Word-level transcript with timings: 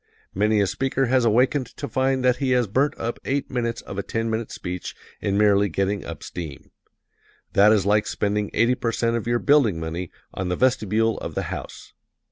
Many 0.33 0.59
a 0.61 0.65
speaker 0.65 1.05
has 1.05 1.25
awakened 1.25 1.67
to 1.77 1.87
find 1.87 2.25
that 2.25 2.37
he 2.37 2.49
has 2.53 2.65
burnt 2.65 2.95
up 2.97 3.19
eight 3.23 3.51
minutes 3.51 3.81
of 3.83 3.99
a 3.99 4.01
ten 4.01 4.31
minute 4.31 4.51
speech 4.51 4.95
in 5.21 5.37
merely 5.37 5.69
getting 5.69 6.03
up 6.03 6.23
steam. 6.23 6.71
That 7.53 7.71
is 7.71 7.85
like 7.85 8.07
spending 8.07 8.49
eighty 8.51 8.73
percent 8.73 9.15
of 9.15 9.27
your 9.27 9.37
building 9.37 9.79
money 9.79 10.09
on 10.33 10.49
the 10.49 10.55
vestibule 10.55 11.19
of 11.19 11.35
the 11.35 11.43
house. 11.53 11.93